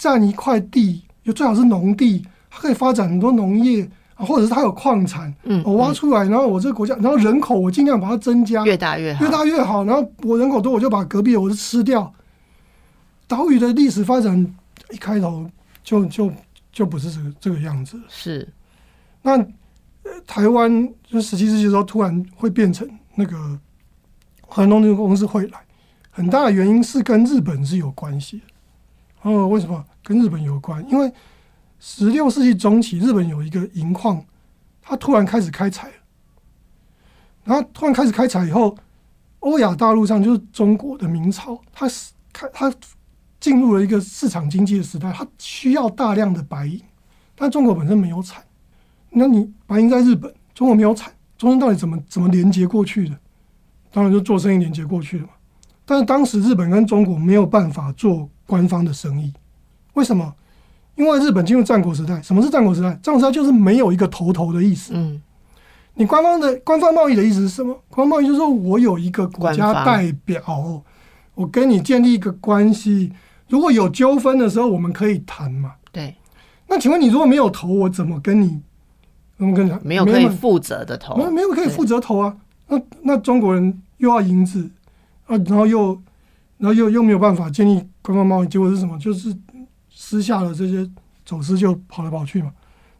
[0.00, 3.90] 占一块地，就最好是农地，它可以发展很多农业啊，
[4.26, 9.84] 或者是它有矿产，嗯，我挖出来，然后我这个国家，然后人口我尽量把它增加，越大越好，越大越好。
[9.84, 12.12] 然后我人口多，我就把隔壁的我就吃掉。
[13.28, 14.54] 岛屿的历史发展
[14.90, 15.48] 一开头
[15.84, 16.32] 就就
[16.72, 18.00] 就不是这个这个样子。
[18.08, 18.48] 是，
[19.22, 19.38] 那
[20.26, 23.36] 台湾就十七世纪的时候突然会变成那个
[24.48, 25.58] 很多那个公司会来，
[26.10, 28.44] 很大的原因是跟日本是有关系的。
[29.22, 30.84] 哦，为什么跟日本有关？
[30.90, 31.12] 因为
[31.78, 34.24] 十六世纪中期，日本有一个银矿，
[34.82, 35.90] 它突然开始开采，
[37.44, 38.76] 然后突然开始开采以后，
[39.40, 42.72] 欧亚大陆上就是中国的明朝，它是开它
[43.40, 46.80] 进入了一个市场经济的时代，它需要大量的白银，
[47.34, 48.42] 但中国本身没有产，
[49.10, 53.18] 那你白银在日本，中国没有产，中间到底怎么怎么连接过去的？
[53.90, 55.30] 当然就做生意连接过去的嘛。
[55.84, 58.28] 但是当时日本跟中国没有办法做。
[58.48, 59.30] 官方的生意，
[59.92, 60.34] 为什么？
[60.98, 62.20] 因为日本进入战国时代。
[62.20, 62.90] 什么是战国时代？
[63.02, 64.92] 战国时代就是没有一个头头的意思。
[64.96, 65.22] 嗯，
[65.94, 67.72] 你官方的官方贸易的意思是什么？
[67.88, 70.42] 官方贸易就是说我有一个国家代表，
[71.34, 73.12] 我跟你建立一个关系。
[73.48, 75.74] 如果有纠纷的时候，我们可以谈嘛？
[75.92, 76.16] 对。
[76.66, 78.60] 那请问你如果没有头，我怎么跟你？
[79.38, 79.72] 怎么跟你？
[79.82, 82.36] 没有可以负责的头，没有可以负责头啊？
[82.66, 84.68] 那那中国人又要银子
[85.26, 85.98] 啊，然后又
[86.58, 87.82] 然后又又没有办法建立。
[88.02, 88.98] 官方贸易结果是什么？
[88.98, 89.34] 就是
[90.00, 90.88] 私下的这些
[91.26, 92.52] 走私就跑来跑去嘛。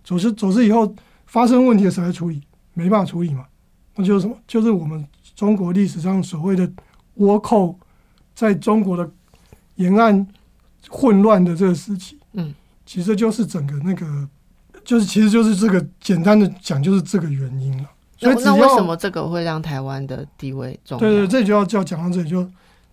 [0.02, 0.92] 走私走私以后
[1.26, 2.42] 发生问题的时候来处理，
[2.74, 3.46] 没办法处理嘛。
[3.94, 4.36] 那就是什么？
[4.48, 5.06] 就是我们
[5.36, 6.68] 中国历史上所谓的
[7.18, 7.78] 倭寇，
[8.34, 9.08] 在中国的
[9.76, 10.26] 沿岸
[10.88, 12.18] 混乱的这个时期。
[12.32, 12.52] 嗯，
[12.84, 14.28] 其实就是整个那个，
[14.84, 17.88] 就是其实就是这个简单的讲，就是这个原因了。
[18.16, 20.98] 所以那为什么这个会让台湾的地位重？
[20.98, 22.44] 对对，这就要就要讲到这里就，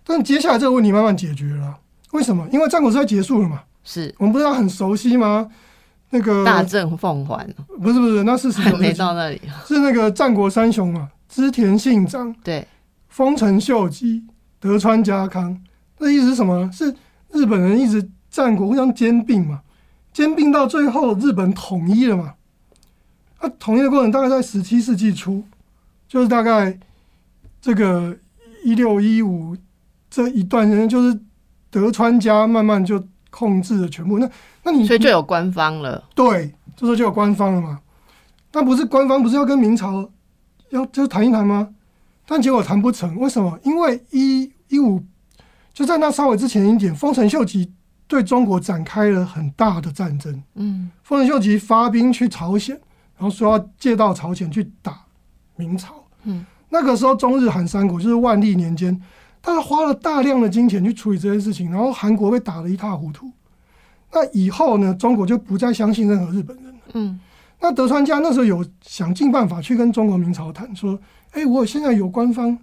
[0.04, 1.76] 但接下来这个问题慢慢解决了。
[2.12, 2.48] 为什么？
[2.52, 3.62] 因为战国时代结束了嘛。
[3.88, 5.48] 是我们不是很熟悉吗？
[6.10, 7.46] 那个大政奉还
[7.80, 8.76] 不是不是，那是什么？
[8.82, 11.08] 没到那里，是那个战国三雄嘛？
[11.28, 12.66] 织田信长、对，
[13.08, 14.24] 丰臣秀吉、
[14.58, 15.56] 德川家康。
[15.98, 16.68] 那意思是什么？
[16.72, 16.92] 是
[17.30, 19.62] 日本人一直战国互相兼并嘛？
[20.12, 22.34] 兼并到最后，日本统一了嘛？
[23.40, 25.44] 那统一的过程大概在十七世纪初，
[26.08, 26.76] 就是大概
[27.60, 28.16] 这个
[28.64, 29.56] 一六一五
[30.10, 31.16] 这一段时间，就是。
[31.68, 33.04] 德川家慢慢就
[33.36, 34.26] 控制了全部，那
[34.62, 37.78] 那你所以就有官方了，对，这时候就有官方了嘛。
[38.50, 40.08] 那不是官方，不是要跟明朝
[40.70, 41.68] 要就谈一谈吗？
[42.26, 43.58] 但结果谈不成，为什么？
[43.62, 45.04] 因为一一五
[45.74, 47.70] 就在那稍微之前一点，丰臣秀吉
[48.08, 50.42] 对中国展开了很大的战争。
[50.54, 52.74] 嗯，丰臣秀吉发兵去朝鲜，
[53.18, 54.98] 然后说要借道朝鲜去打
[55.56, 56.02] 明朝。
[56.22, 58.98] 嗯，那个时候中日韩三国就是万历年间。
[59.54, 63.30] 他花了大量的金钱去处理这件事情，然后韩国被打得一塌糊涂。
[64.12, 66.80] 那以后呢，中国就不再相信任何日本人了。
[66.94, 67.20] 嗯，
[67.60, 70.98] 那德川家那时候有想尽办法去跟中国明朝谈，说
[71.32, 72.58] ：“哎，我现在有官方，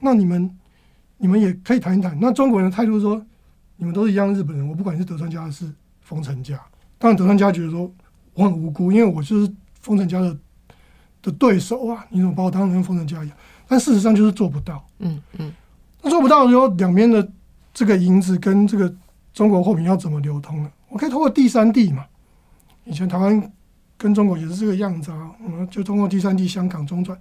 [0.00, 0.50] 那你们
[1.18, 3.24] 你们也可以谈一谈。”那中国人的态度说
[3.76, 6.60] ：“你们都是一样日本人，我不管你是德川家还是丰臣家。”
[6.98, 7.90] 当然，德川家觉得说
[8.34, 10.36] 我很无辜，因为我就是丰臣家的
[11.22, 13.36] 的对手啊，你怎么把我当成跟丰臣家一样？
[13.66, 14.84] 但事实上就是做不到。
[14.98, 15.52] 嗯嗯。
[16.08, 17.26] 做不到的时候，两边的
[17.72, 18.92] 这个银子跟这个
[19.32, 20.70] 中国货品要怎么流通呢？
[20.88, 22.04] 我可以通过第三地嘛。
[22.84, 23.52] 以前台湾
[23.96, 27.16] 跟中国也是这个样子啊，我们就通过第三地香港中转。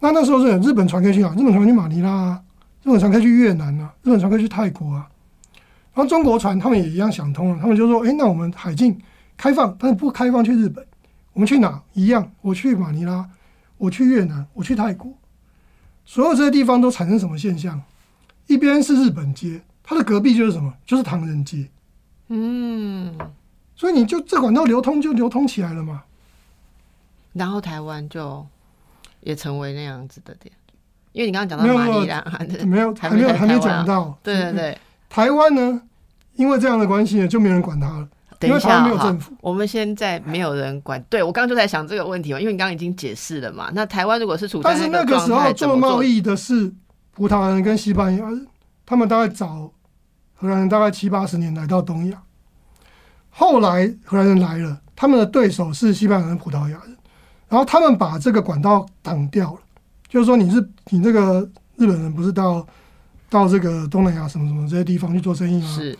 [0.00, 1.30] 那那时候是日本船可以去哪？
[1.34, 2.42] 日本船去马尼拉啊，
[2.82, 5.08] 日本船可以去越南啊，日本船可以去泰国啊。
[5.94, 8.98] 然后中国船他们也一样想通了，他们就说：哎，那我们海禁
[9.36, 10.84] 开放，但是不开放去日本，
[11.32, 12.30] 我们去哪一样？
[12.40, 13.28] 我去马尼拉，
[13.78, 15.12] 我去越南，我去泰国。
[16.04, 17.80] 所有这些地方都产生什么现象？
[18.52, 20.72] 一边是日本街，它的隔壁就是什么？
[20.84, 21.66] 就是唐人街。
[22.28, 23.16] 嗯，
[23.74, 26.02] 所以你就这管道流通就流通起来了嘛。
[27.32, 28.46] 然后台湾就
[29.20, 30.52] 也成为那样子的点，
[31.12, 32.22] 因为你刚刚讲到马尼拉，
[32.66, 34.16] 没有 还没有还没讲到。
[34.22, 35.80] 对对对，台湾呢，
[36.34, 38.08] 因为这样的关系呢，就没人管它了。
[38.38, 39.32] 等一下，没有政府。
[39.40, 41.00] 我们现在没有人管。
[41.08, 43.70] 对我刚刚就在想这个问题嘛，因为你刚刚已经解释了嘛。
[43.72, 46.72] 那台湾如果是处在那个时候做贸易的是
[47.14, 48.46] 葡萄牙人跟西班牙人，
[48.84, 49.70] 他们大概早
[50.34, 52.22] 荷兰人大概七八十年来到东亚，
[53.30, 56.96] 后来荷兰人来了，他们的对手是西班牙人、葡萄牙人，
[57.48, 59.60] 然后他们把这个管道挡掉了，
[60.08, 62.66] 就是说你是你这个日本人不是到
[63.28, 65.68] 到这个东南亚什么什么这些地方去做生意吗？
[65.68, 65.98] 是。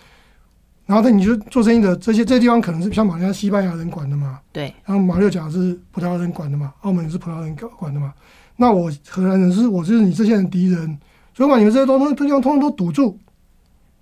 [0.84, 4.74] 然后他你就做生意的这些这些地方可能是像马来西亚西班牙人管的嘛，对。
[4.84, 8.12] 然后马六甲是葡萄牙人管的嘛，澳门也是葡萄牙人管的嘛。
[8.62, 10.98] 那我荷兰人是我就是你这些人敌人，
[11.34, 13.18] 所以把你们这些东西通通通通都堵住。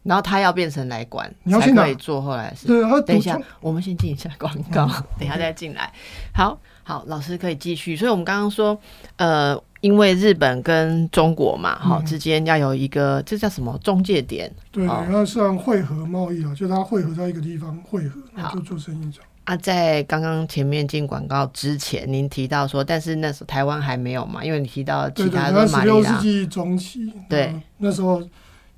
[0.02, 2.20] 然后他要变成来管，你要去哪里做？
[2.20, 2.82] 后来是对。
[3.02, 4.86] 等一下，我们先进一下广告，
[5.18, 5.90] 等一下再进来。
[6.34, 7.96] 好好，老师可以继续。
[7.96, 8.78] 所以我们刚刚说，
[9.16, 9.58] 呃。
[9.80, 14.52] 因为日本跟中国嘛，哈之间要有一个，这叫什么中介点？
[14.70, 18.20] 对，然后是汇合贸易啊，就是它汇合在一个地方汇合，
[18.52, 19.30] 就做生意这样。
[19.44, 28.22] 啊，在刚刚前面进广告之前，您提到说，但是那时候台湾还没有嘛，因为你提到其他的十六世纪中期，对，那时候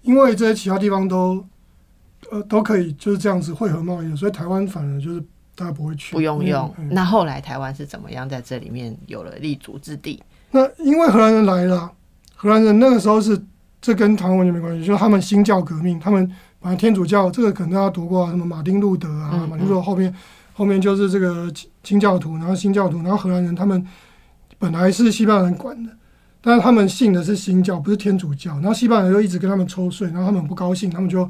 [0.03, 1.44] 因为这些其他地方都
[2.31, 5.20] 呃都可以就是这样子汇合贸易，所以台湾反而就是
[5.55, 6.75] 大家不会去，不用用。
[6.90, 10.22] 那后来台湾是怎么样在这里面有了立足之地？
[10.53, 11.92] 那因为荷兰人来了，
[12.35, 13.38] 荷兰人那个时候是
[13.81, 16.27] 这跟台湾完全没关系，就是他们新教革命，他们
[16.61, 20.14] 反正天主教这个可能大家读过，什么马丁路德啊，马丁路德后面
[20.52, 23.86] 后面就是这个清教徒，然后新教徒，然后荷兰人他们
[24.58, 25.90] 本来是西班牙人管的，
[26.40, 31.28] 但是他们信的是新教，不是天主教，然后西班牙人就一直跟他们抽税，然后他们不高兴，他们就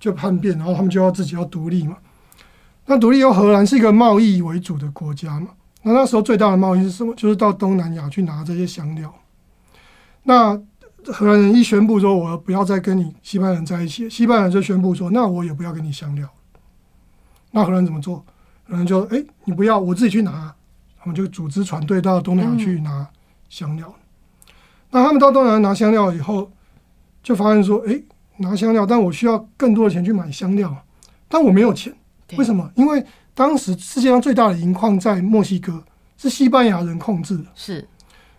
[0.00, 1.96] 就叛变，然后他们就要自己要独立嘛。
[2.86, 5.48] 那独立后，荷兰是一个贸易为主的国家嘛。
[5.82, 7.14] 那那时候最大的贸易是什么？
[7.14, 9.14] 就是到东南亚去拿这些香料。
[10.24, 10.54] 那
[11.06, 16.28] 荷兰人一宣布说我不要再跟你西班牙人在一起，西班牙人就宣布说那我也不要跟你香料。
[17.52, 18.24] 那荷兰怎么做？
[18.66, 20.54] 荷兰就哎你不要，我自己去拿。
[20.98, 23.06] 他们就组织船队到东南亚去拿
[23.50, 23.94] 香料。
[24.90, 26.50] 那他们到东南亚拿香料以后，
[27.22, 28.00] 就发现说哎
[28.38, 30.74] 拿香料，但我需要更多的钱去买香料，
[31.28, 31.94] 但我没有钱。
[32.38, 32.70] 为什么？
[32.74, 35.84] 因为当时世界上最大的银矿在墨西哥，
[36.16, 37.44] 是西班牙人控制的。
[37.54, 37.86] 是，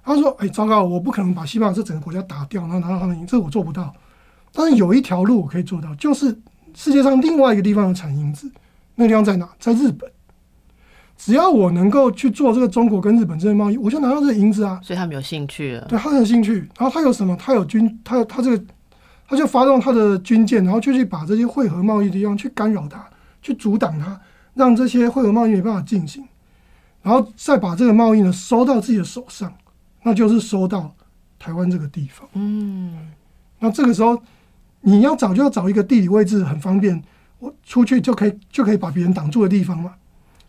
[0.03, 3.93] 他说：“哎，糟糕，我不可能把西班牙这整个国家打掉，然后拿到他们银，这我做不到。
[4.51, 6.35] 但是有一条路我可以做到，就是
[6.73, 8.51] 世界上另外一个地方有产银子，
[8.95, 9.47] 那个地方在哪？
[9.59, 10.11] 在日本。
[11.17, 14.79] 只要我能够去做这个中国跟日本这些贸易，我就拿到这个银子啊。
[14.83, 15.85] 所以他们有兴趣了。
[15.89, 16.59] 对，他很有兴趣。
[16.77, 17.35] 然后他有什么？
[17.37, 18.63] 他有军，他他这个，
[19.27, 23.05] 他就发动他的军舰，然后就去把这些汇合贸易的地方去干扰他，
[23.41, 24.19] 去阻挡他。”
[24.55, 26.23] 让这些汇合贸易没办法进行，
[27.01, 29.53] 然后再把这个贸易呢收到自己的手上，
[30.03, 30.95] 那就是收到
[31.37, 32.25] 台湾这个地方。
[32.35, 33.09] 嗯，
[33.59, 34.17] 那这个时候
[34.79, 37.03] 你要找就要找一个地理位置很方便，
[37.39, 39.93] 我出去就可以就可以把别人挡住的地方嘛。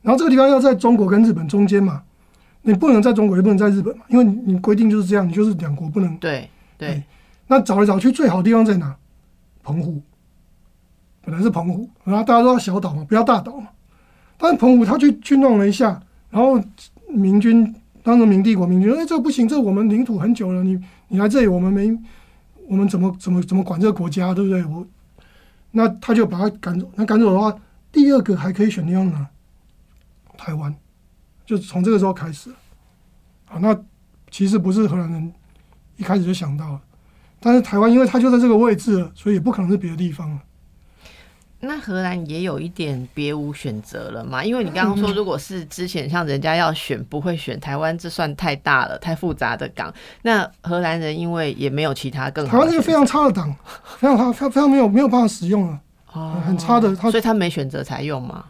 [0.06, 2.00] 然后这个地方要在中国跟日本中间嘛，
[2.62, 6.16] 你不能在中国也不能在日本嘛，因为你规定就是这样，你就是两国不能。
[6.18, 7.02] 对对。
[7.48, 8.94] 那找来找去最好的地方在哪？
[9.64, 10.00] 澎湖，
[11.24, 13.66] 本来是澎湖，然后大家都要小岛嘛，不要大岛嘛。
[14.38, 16.62] 但是澎湖他去去弄了一下，然后
[17.08, 21.92] 明军当时明帝国明军说：“哎，这个不行，这我们领土很久了，你你来这里，我们没
[22.68, 24.86] 我们怎么怎么怎么管这个国家，对不对？”我
[25.72, 26.88] 那他就把他赶走。
[26.94, 27.52] 那赶走的话，
[27.90, 29.26] 第二个还可以选地方哪？
[30.36, 30.74] 台湾，
[31.44, 32.50] 就从这个时候开始。
[33.48, 33.78] 啊，那
[34.30, 35.32] 其实不是荷兰人
[35.96, 36.80] 一开始就想到了，
[37.38, 40.40] 但是台湾因为它就在这个位置了，所以也不可能是别的地方了。
[41.60, 44.44] 那荷兰也有一点别无选择了嘛？
[44.44, 49.92] 因为你刚刚说，如果是之前像人家要选，不会选台湾，这算太大了、太复杂的港。
[50.22, 53.54] 那荷兰人因为也没有其他更好，台湾是个非常差的港，
[53.96, 55.80] 非常差、非常非常没有没有办法使用了，
[56.12, 56.94] 哦，很差的。
[56.96, 58.44] 所以他没选择才用吗？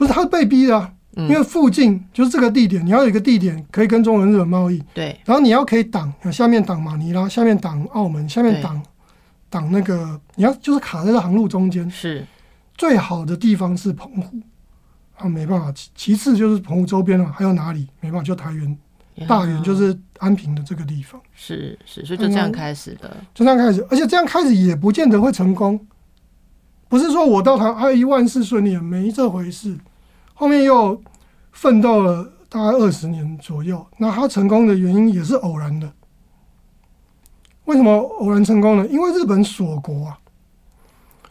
[0.00, 5.20] 不是，他是被逼的，因为附近就是这个地点，你要有一个地点可以跟中国、日本贸易，对。
[5.26, 8.82] 然后你要可以挡，下面挡马尼拉，下面挡澳门，下面挡
[9.50, 12.24] 挡那个，你要就是卡在这航路中间，是。
[12.78, 14.38] 最好的地方是澎湖
[15.18, 18.78] 啊，没办法，其其次就是澎湖周边了，还有哪里没办法，就台原、
[19.28, 25.78] 大园，就是安平的这个地方，是是，所以就这样开始的，就这样开始，而且这样开始也不见得会成功，
[26.88, 29.76] 不是说我到台啊一万事顺利，没这回事，
[30.40, 30.98] 后面又
[31.52, 35.92] 奋斗了大概二十年左右，那他成功的原因也是偶然的。
[37.66, 38.86] 为什么偶然成功呢？
[38.86, 40.18] 因为日本锁国啊，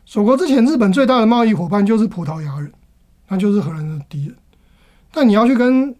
[0.06, 2.72] 锁国之前，日本最大的贸易伙伴就是葡萄牙人，
[3.30, 4.36] 那就是荷兰的敌人。
[5.12, 5.96] 但你要去跟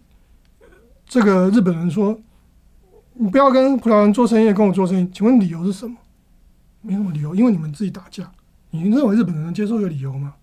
[1.04, 2.16] 这个日本人说，
[3.14, 5.96] 你不要跟葡萄牙人做生意，跟我做生意，请问理由是什么？
[6.80, 8.30] 没什么理由，因为你们自己打架。
[8.70, 10.34] 你认为日本人能接受这个理由吗？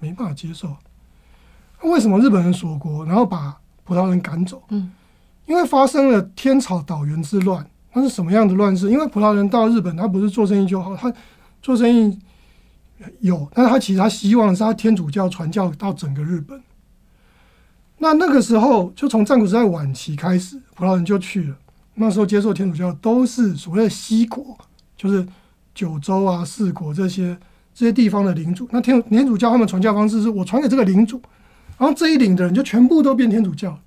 [0.00, 0.76] 没办法接受。
[1.82, 4.62] 那为什么日本人锁国，然后把葡萄牙人赶走？
[4.68, 4.90] 嗯，
[5.46, 7.68] 因为发生了天朝岛原之乱。
[7.94, 8.90] 那是什么样的乱世？
[8.90, 11.12] 因为葡萄牙人到日本，他不是做生意就好，他
[11.62, 12.18] 做生意
[13.20, 16.60] 有，但是他其实他希望是他天主教传教到整个日本。
[17.98, 21.56] 那那个时候，就从战国时代晚期开始，葡萄牙人就去了。
[21.94, 24.56] 那时候接受天主教都是所谓的西国，
[24.96, 25.26] 就是
[25.74, 27.36] 九州啊、四国这些
[27.74, 28.68] 这些地方的领主。
[28.70, 31.20] 那天天主教他们传教方式是我传给这个领主，
[31.78, 33.78] 然后这一领的人就全部都变天主教。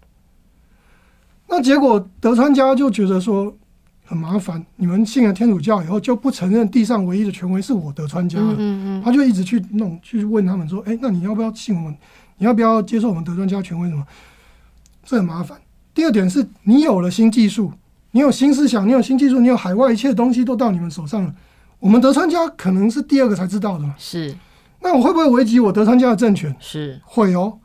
[1.48, 3.56] 那结果德川家就觉得说。
[4.04, 8.54] 很麻烦，你们信了天主教以后就不承认地上唯一的权威是我德川家了。
[8.58, 11.96] 嗯嗯，他就一直去弄，去问他们说：“哎，那你要不要信我们？
[12.36, 13.88] 你要不要接受我们德川家权威？
[13.88, 14.06] 什么？
[15.06, 15.58] 这很麻烦。
[15.94, 17.72] 第二点是你有了新技术，
[18.12, 21.34] 你有新思想，你有新技术，你有海外一切东西都到你们手上了。
[21.80, 23.96] 我们德川家可能是第二个才知道的嘛。
[23.98, 24.36] 是，
[24.82, 26.54] 那我会不会危及我德川家的政权？
[26.60, 27.58] 是，会哦。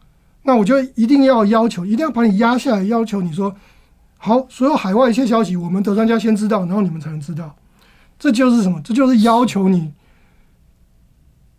[0.46, 3.54] 那我就一定要要求，一定要把你压下来，要求你说。”
[4.18, 7.54] 好，所有海外一切消息，我们德专家先知道，然后你们才能知道。
[8.18, 8.80] 这就是什么？
[8.82, 9.92] 这就是要求你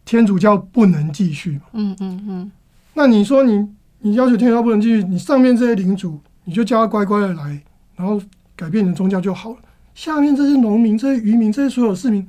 [0.04, 1.62] 天主教不能继续。
[1.74, 2.52] 嗯嗯嗯。
[2.96, 3.70] 那你说你
[4.00, 7.62] 你要求天主教不能继续，你上面这些领主，你就叫他乖乖的来，
[7.96, 8.20] 然后
[8.56, 9.58] 改变你的宗教就好了。
[9.94, 12.28] 下面这些农民、这些渔民、这些所有市民，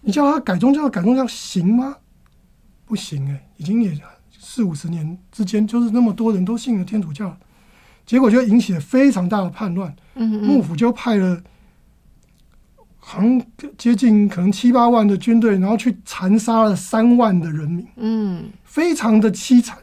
[0.00, 1.96] 你叫他改宗教、改宗教行吗？
[2.86, 3.92] 不行哎，已经也
[4.56, 7.36] 四五十年之间，就是那么多人都信了天主教。
[8.06, 11.42] 结果就引起了非常大的叛乱，幕府就派了，
[12.96, 13.42] 好像
[13.76, 19.76] 接近可能七八万的军队，然后去残杀了三万的人民，嗯，非常的凄惨。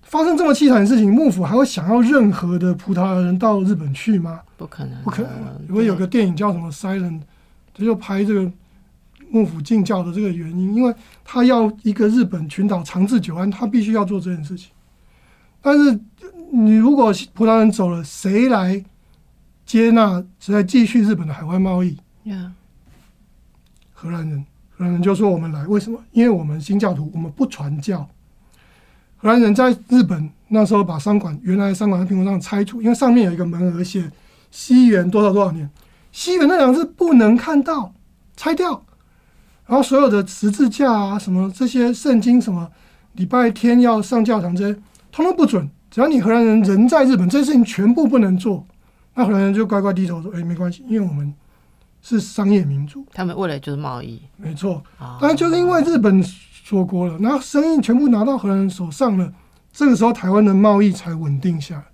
[0.00, 4.40] 发生这么凄惨的事情，幕府还会想要任何的葡萄牙人到日本去吗？
[4.56, 5.30] 不可能，不可能。
[5.68, 7.20] 因为有个电影叫什么《Silent》，
[7.74, 8.50] 他就拍这个
[9.30, 14.70] 幕府禁教的这个原因，因为他要一个日本群岛长治久安，他必须要做这件事情，
[15.62, 15.98] 但是。
[16.52, 18.84] 你如果葡萄牙人走了，谁来
[19.64, 20.20] 接纳？
[20.40, 21.96] 谁来继续日本的海外贸易？
[23.92, 25.96] 荷兰人，荷兰人就说我们来，为什么？
[26.10, 28.00] 因为我们新教徒，我们不传教。
[29.16, 34.10] 荷兰人在日本那时候把商馆原来商馆的屏幕上拆除，因为上面有一个门额写
[34.50, 35.70] 西元多少多少年，
[36.10, 37.94] 西元那两个字不能看到，
[38.36, 38.84] 拆掉。
[39.70, 42.68] 然后所有的十字架啊，什么这些圣经，什么
[43.12, 44.74] 礼拜天要上教堂这些，
[45.12, 45.70] 通通不准。
[45.88, 48.66] 只要你荷兰人人在日本，这些事情全部不能做，
[49.14, 51.32] 那荷兰人就乖乖低头说：“哎，没关系，因为我们
[52.02, 54.82] 是商业民族。”他们为了就是贸易，没错。
[55.20, 59.32] 但就是因为日本锁国了，然后生意全部拿到荷兰人手上了，
[59.72, 61.84] 这个时候台湾的贸易才稳定下来。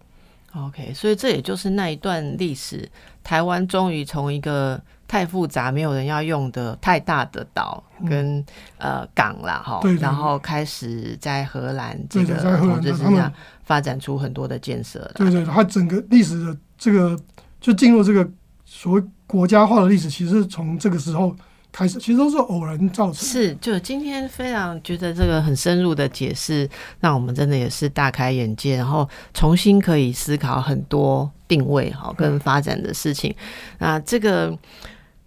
[0.57, 2.88] OK，所以这也就是那一段历史，
[3.22, 4.80] 台湾终于从一个。
[5.09, 7.80] 太复杂，没有人要用的太大的岛
[8.11, 8.44] 跟
[8.76, 13.32] 呃港了哈，然后开始在荷兰这个统治之下
[13.62, 15.09] 发展出很多的建设。
[15.14, 17.16] 对对，它整个历史的这个
[17.61, 18.28] 就进入这个
[18.64, 21.32] 所谓国家化的历史，其实是从这个时候。
[21.77, 23.14] 开始其实都是偶然造成。
[23.14, 26.66] 是，就今天非常觉得这个很深入的解释，
[27.01, 33.35] 让我们真的也是大开眼界，然后重新可以思考很多定位哈跟发展的事情。
[33.79, 34.57] 那这个。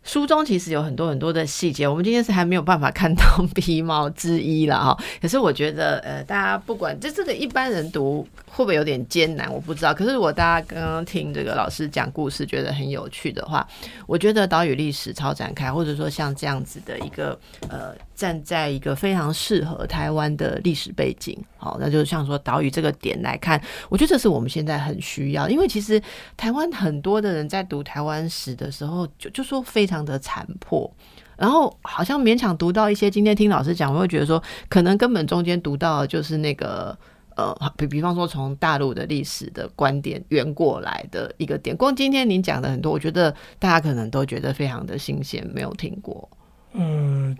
[0.03, 3.23] 书中其实有很多很多的细节，我们今天是还没有办法看到
[3.53, 4.97] 皮毛之一了哈。
[5.21, 9.93] 可是我觉得，呃，大家不管这这个一般人读会不会有点艰难，我不知道。
[9.93, 13.67] 可是如果大家刚刚听这个老师讲故事，觉得很有趣的话，
[14.07, 17.37] 我觉得岛屿历史超展开，或者说像这样子的一个
[17.69, 17.93] 呃。
[18.19, 26.01] 站在一个非常适合台湾的历史背景，好，那就是像说岛屿这个点来看，我觉得这是我们现在很需要，因为其实
[26.35, 30.93] 台湾很多的人在读台湾史的时候，就就说非常的残破，
[31.37, 33.09] 然后好像勉强读到一些。
[33.09, 36.97] 今天听老师讲，我会觉得说，可能根本中间读到就是那个
[37.37, 41.73] 呃，比比方说从大陆的历史的观点圆过来的一个点。
[41.77, 46.29] 光今天您讲的很多，我觉得大家可能都觉得非常的新鲜，没有听过。
[46.73, 47.35] 嗯，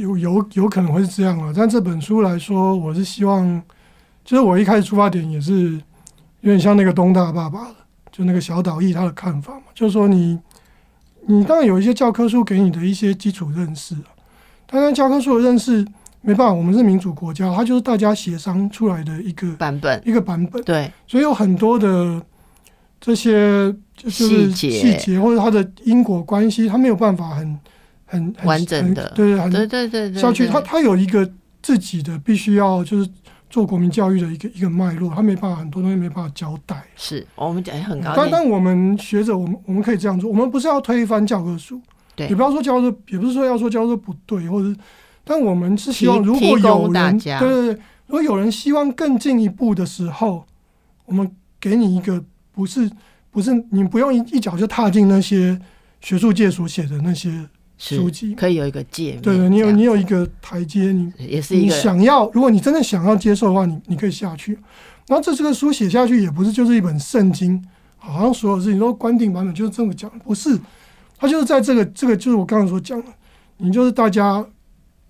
[0.00, 1.52] 有有有可能会是这样啊。
[1.54, 3.62] 但这本书来说，我是希望，
[4.24, 5.72] 就是我一开始出发点也是
[6.40, 7.74] 有点像那个东大爸爸的，
[8.10, 10.38] 就那个小岛义他的看法嘛，就是说你
[11.26, 14.10] 你当然有一些教科书给你的一些基础认识啊，
[14.66, 15.86] 但是教科书的认识
[16.20, 22.22] 没办法，我们是民主国家，它就是大家协商出来的一个版本，一个版本，对，所以有很多的
[23.00, 27.58] 这些就是细节细节或者它的因果关系，它没有办法很
[28.12, 29.10] 很很完整的。
[29.16, 30.52] 对很对对对对，下去，对。
[30.52, 31.28] 它它有一个
[31.62, 33.10] 自己的必须要就是
[33.48, 36.84] 做国民教育的一个一个脉络，他没办法很多东西没办法交代。
[36.94, 41.80] 是我们讲很高但兴，但我们学者，我们我们可以这样做，我们不是要推翻教科书，
[42.14, 42.28] 对。
[42.28, 44.78] 也不要说教科书，也不是说要说教科书不对，或者，
[45.24, 50.44] 但我们是希望如果有人，对对对，如果有人希望更进一步的时候，
[51.06, 52.90] 我们给你一个不是
[53.30, 55.58] 不是你不用一一脚就踏进那些
[56.00, 57.30] 学术界所写的那些
[57.82, 64.52] 书籍，可以有一个界面，对对，你有你有一个台阶，你你也是一个想要，如果你真的想要接受的话，你你可以下去。
[65.08, 67.60] 然后这这个书写下去，也不是就是一本圣经，
[67.98, 70.56] 好像所有事情都官定版本就是这么讲，不是，
[71.18, 73.08] 它就是在这个这个就是我刚刚所讲的，
[73.56, 74.44] 你就是大家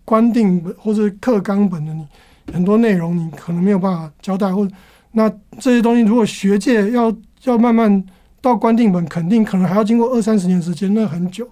[0.07, 2.07] 官定本或者课纲本的你
[2.55, 4.75] 很多内容，你可能没有办法交代，或者
[5.13, 7.15] 那这些东西，如果学界要
[7.45, 8.03] 要慢慢
[8.41, 11.47] 到官定本，肯定可能还要经过二三十年时间，那很久。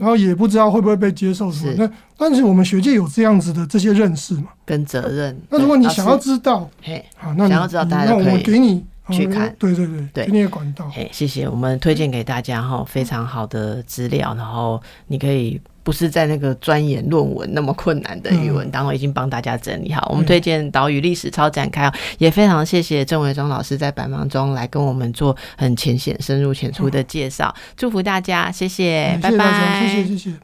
[0.00, 4.44] 然后也不知道会不会被接受什么是，那但是我们学界有这样子的这些认识嘛？
[4.64, 5.38] 跟责任。
[5.50, 10.90] 那如果你想要知道嘿，好，那你想要知道大家那我都可以们给你呃去看对对对，对给你一个管道。
[10.90, 20.06] 嘿，谢谢，我们推荐给大家哈，非常好的资料，然后你可以不是在那个钻研论文那么困难的语文当我，已经帮大家整理好。
[20.10, 30.40] 我们嗯推荐岛屿历史超展开哦，也非常谢谢郑伟忠老师在百忙中来跟我们做很浅显、深入浅出的介绍，祝福大家，谢谢，拜拜，谢谢谢谢。